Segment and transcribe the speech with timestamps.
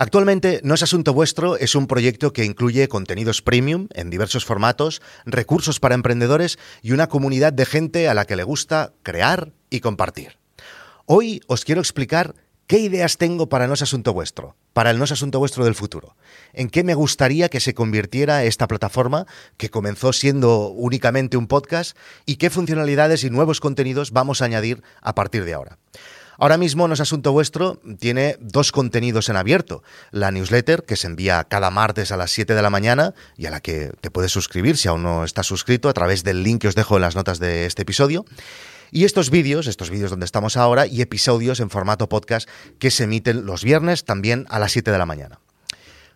[0.00, 5.02] Actualmente No es Asunto Vuestro es un proyecto que incluye contenidos premium en diversos formatos,
[5.26, 9.80] recursos para emprendedores y una comunidad de gente a la que le gusta crear y
[9.80, 10.38] compartir.
[11.06, 12.36] Hoy os quiero explicar
[12.68, 15.74] qué ideas tengo para No es Asunto Vuestro, para el No es Asunto Vuestro del
[15.74, 16.14] futuro.
[16.52, 19.26] En qué me gustaría que se convirtiera esta plataforma
[19.56, 24.80] que comenzó siendo únicamente un podcast y qué funcionalidades y nuevos contenidos vamos a añadir
[25.02, 25.78] a partir de ahora.
[26.40, 29.82] Ahora mismo No es Asunto Vuestro tiene dos contenidos en abierto.
[30.12, 33.50] La newsletter, que se envía cada martes a las 7 de la mañana y a
[33.50, 36.68] la que te puedes suscribir si aún no estás suscrito a través del link que
[36.68, 38.24] os dejo en las notas de este episodio.
[38.92, 42.48] Y estos vídeos, estos vídeos donde estamos ahora, y episodios en formato podcast
[42.78, 45.40] que se emiten los viernes también a las 7 de la mañana.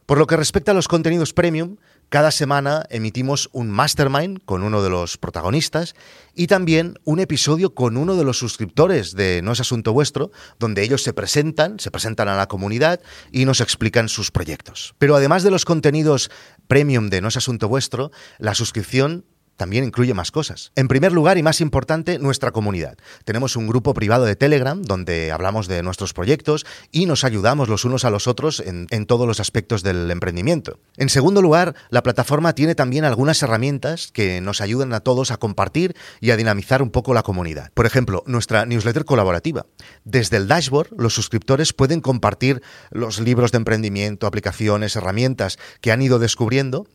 [0.07, 1.79] Por lo que respecta a los contenidos premium,
[2.13, 5.95] cada semana emitimos un mastermind con uno de los protagonistas
[6.35, 10.83] y también un episodio con uno de los suscriptores de No es Asunto Vuestro, donde
[10.83, 14.95] ellos se presentan, se presentan a la comunidad y nos explican sus proyectos.
[14.99, 16.31] Pero además de los contenidos
[16.69, 19.25] premium de No es Asunto Vuestro, la suscripción
[19.63, 20.73] también incluye más cosas.
[20.75, 22.99] En primer lugar y más importante, nuestra comunidad.
[23.25, 27.85] Tenemos un grupo privado de Telegram donde hablamos de nuestros proyectos y nos ayudamos los
[27.85, 30.81] unos a los otros en, todos los aspectos del emprendimiento.
[30.97, 35.37] En segundo lugar, la plataforma tiene también algunas herramientas que nos ayudan a todos a
[35.37, 37.71] compartir y a dinamizar un poco la comunidad.
[37.73, 39.67] Por ejemplo, nuestra newsletter colaborativa.
[40.03, 46.03] Desde el dashboard, los suscriptores pueden compartir los libros de emprendimiento, aplicaciones, herramientas que han
[46.03, 46.89] ido descubriendo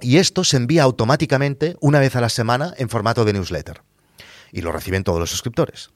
[0.00, 3.82] y esto se envía automáticamente una vez a la semana en formato de newsletter.
[4.52, 5.90] Y lo reciben todos los suscriptores.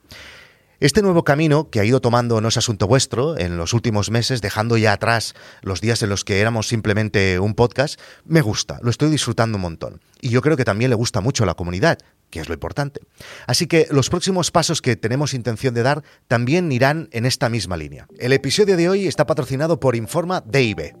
[0.81, 4.41] Este nuevo camino que ha ido tomando No es Asunto Vuestro en los últimos meses,
[4.41, 8.89] dejando ya atrás los días en los que éramos simplemente un podcast, me gusta, lo
[8.89, 10.01] estoy disfrutando un montón.
[10.21, 11.99] Y yo creo que también le gusta mucho a la comunidad,
[12.31, 13.01] que es lo importante.
[13.45, 17.77] Así que los próximos pasos que tenemos intención de dar también irán en esta misma
[17.77, 18.07] línea.
[18.17, 20.95] El episodio de hoy está patrocinado por Informa DIB.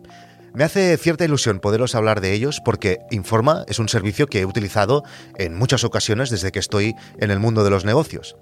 [0.53, 4.45] Me hace cierta ilusión poderos hablar de ellos porque Informa es un servicio que he
[4.45, 5.03] utilizado
[5.37, 8.35] en muchas ocasiones desde que estoy en el mundo de los negocios.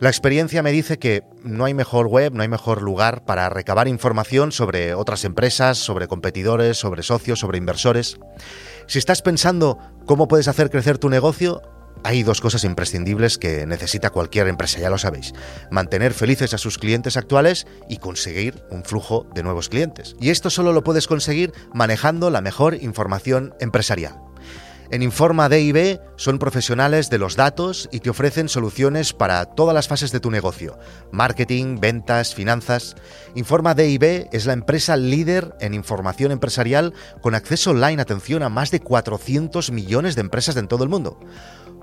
[0.00, 3.86] La experiencia me dice que no hay mejor web, no hay mejor lugar para recabar
[3.86, 8.18] información sobre otras empresas, sobre competidores, sobre socios, sobre inversores.
[8.86, 11.62] Si estás pensando cómo puedes hacer crecer tu negocio,
[12.04, 15.32] hay dos cosas imprescindibles que necesita cualquier empresa, ya lo sabéis.
[15.70, 20.16] Mantener felices a sus clientes actuales y conseguir un flujo de nuevos clientes.
[20.20, 24.28] Y esto solo lo puedes conseguir manejando la mejor información empresarial.
[24.90, 29.86] En Informa DIB son profesionales de los datos y te ofrecen soluciones para todas las
[29.86, 30.78] fases de tu negocio,
[31.12, 32.96] marketing, ventas, finanzas.
[33.34, 38.70] Informa DIB es la empresa líder en información empresarial con acceso online, atención, a más
[38.70, 41.20] de 400 millones de empresas en todo el mundo.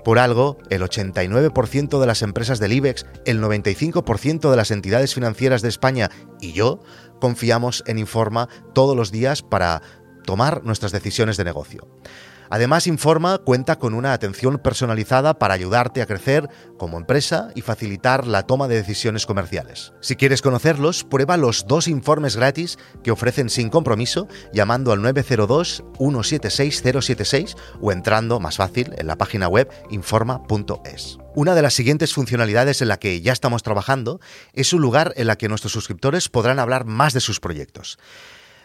[0.06, 5.62] Por algo, el 89% de las empresas del IBEX, el 95% de las entidades financieras
[5.62, 6.78] de España y yo
[7.20, 9.82] confiamos en Informa todos los días para
[10.24, 11.88] tomar nuestras decisiones de negocio.
[12.50, 18.26] Además, Informa cuenta con una atención personalizada para ayudarte a crecer como empresa y facilitar
[18.26, 19.92] la toma de decisiones comerciales.
[20.00, 27.56] Si quieres conocerlos, prueba los dos informes gratis que ofrecen sin compromiso llamando al 902-176-076
[27.80, 31.18] o entrando, más fácil, en la página web informa.es.
[31.34, 34.20] Una de las siguientes funcionalidades en la que ya estamos trabajando
[34.54, 37.98] es un lugar en la que nuestros suscriptores podrán hablar más de sus proyectos.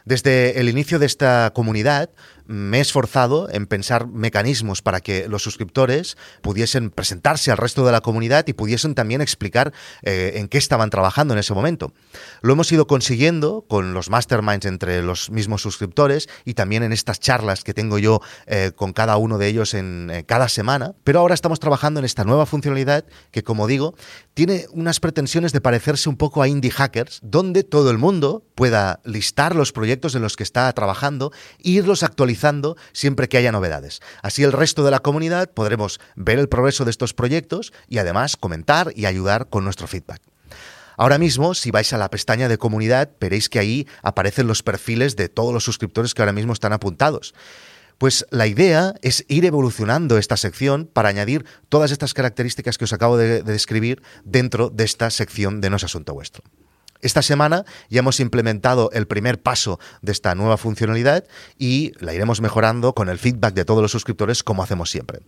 [0.06, 2.10] Desde el inicio de esta comunidad
[2.52, 7.94] me he esforzado en pensar mecanismos para que los suscriptores pudiesen presentarse al resto de
[7.94, 11.94] la comunidad y pudiesen también explicar eh, en qué estaban trabajando en ese momento.
[12.42, 17.20] Lo hemos ido consiguiendo con los masterminds entre los mismos suscriptores y también en estas
[17.20, 21.20] charlas que tengo yo eh, con cada uno de ellos en eh, cada semana, pero
[21.20, 23.96] ahora estamos trabajando en esta nueva funcionalidad que, como digo,
[24.34, 29.00] tiene unas pretensiones de parecerse un poco a Indie Hackers, donde todo el mundo pueda
[29.06, 32.41] listar los proyectos en los que está trabajando e irlos actualizando
[32.94, 34.02] siempre que haya novedades.
[34.22, 38.38] Así el resto de la comunidad podremos ver el progreso de estos proyectos y además
[38.38, 40.22] comentar y ayudar con nuestro feedback.
[40.98, 45.16] Ahora mismo, si vais a la pestaña de comunidad, veréis que ahí aparecen los perfiles
[45.16, 47.34] de todos los suscriptores que ahora mismo están apuntados.
[47.98, 52.94] Pues la idea es ir evolucionando esta sección para añadir todas estas características que os
[52.94, 56.44] acabo de, describir dentro de esta sección de No es Asunto Vuestro.
[57.02, 61.26] Esta semana ya hemos implementado el primer paso de esta nueva funcionalidad
[61.58, 65.20] y la iremos mejorando con el feedback de todos los suscriptores como hacemos siempre.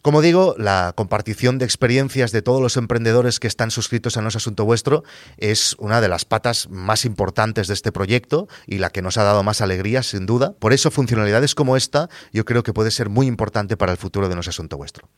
[0.00, 4.28] Como digo, la compartición de experiencias de todos los emprendedores que están suscritos a No
[4.28, 5.02] Asunto Vuestro
[5.38, 9.24] es una de las patas más importantes de este proyecto y la que nos ha
[9.24, 10.54] dado más alegría, sin duda.
[10.58, 14.28] Por eso, funcionalidades como esta yo creo que puede ser muy importante para el futuro
[14.28, 15.08] de No Asunto Vuestro.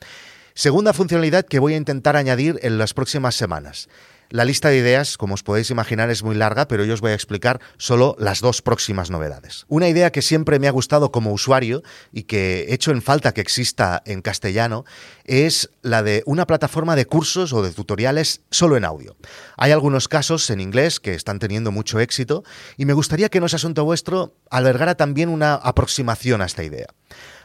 [0.55, 3.89] Segunda funcionalidad que voy a intentar añadir en las próximas semanas
[4.31, 7.11] La lista de ideas, como os podéis imaginar, es muy larga, pero yo os voy
[7.11, 9.65] a explicar solo las dos próximas novedades.
[9.67, 11.83] Una idea que siempre me ha gustado como usuario
[12.13, 14.85] y que he hecho en falta que exista en castellano
[15.25, 19.17] es la de una plataforma de cursos o de tutoriales solo en audio.
[19.57, 22.45] Hay algunos casos en inglés que están teniendo mucho éxito
[22.77, 26.87] y me gustaría que No es Asunto Vuestro albergara también una aproximación a esta idea.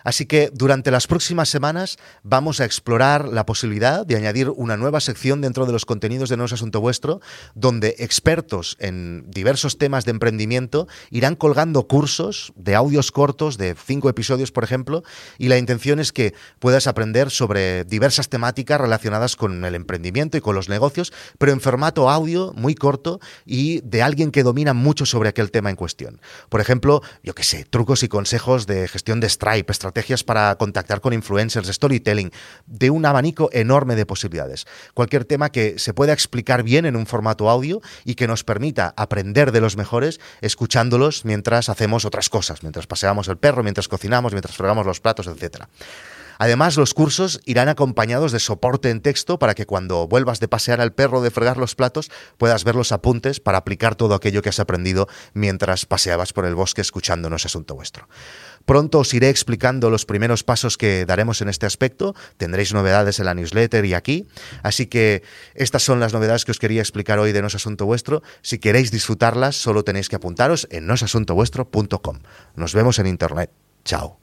[0.06, 5.02] Así que durante las próximas semanas vamos a explorar la posibilidad de añadir una nueva
[5.02, 7.20] sección dentro de los contenidos de No es Asunto Vuestro,
[7.56, 14.08] donde expertos en diversos temas de emprendimiento irán colgando cursos de audios cortos de cinco
[14.08, 15.04] episodios, por ejemplo,
[15.40, 20.42] y la intención es que puedas aprender sobre diversas temáticas relacionadas con el emprendimiento y
[20.42, 25.08] con los negocios, pero en formato audio muy corto y de alguien que domina mucho
[25.08, 26.22] sobre aquel tema en cuestión.
[26.50, 31.00] Por ejemplo, yo qué sé, trucos y consejos de gestión de Stripe, estrategias para contactar
[31.00, 32.32] con influencers, storytelling,
[32.66, 34.68] de un abanico enorme de posibilidades.
[34.94, 38.94] Cualquier tema que se pueda explicar bien en un formato audio y que nos permita
[38.98, 44.34] aprender de los mejores escuchándolos mientras hacemos otras cosas, mientras paseamos el perro, mientras cocinamos,
[44.34, 45.70] mientras fregamos los platos, etcétera.
[46.38, 50.82] Además, los cursos irán acompañados de soporte en texto para que cuando vuelvas de pasear
[50.82, 54.50] al perro, de fregar los platos, puedas ver los apuntes para aplicar todo aquello que
[54.50, 58.08] has aprendido mientras paseabas por el bosque escuchándonos asunto vuestro.
[58.66, 62.16] Pronto os iré explicando los primeros pasos que daremos en este aspecto.
[62.38, 64.26] Tendréis novedades en la newsletter y aquí.
[64.64, 65.24] Así que
[65.54, 68.24] estas son las novedades que os quería explicar hoy de No es Asunto Vuestro.
[68.42, 72.20] Si queréis disfrutarlas, solo tenéis que apuntaros en nosasuntovuestro.com.
[72.56, 73.52] Nos vemos en Internet.
[73.84, 74.20] Chao.